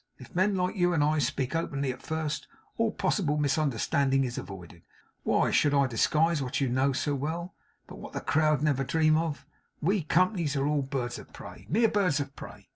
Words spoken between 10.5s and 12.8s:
are all birds of prey; mere birds of prey.